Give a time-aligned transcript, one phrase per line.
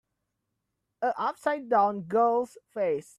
[1.03, 3.09] A upside down girl 's face.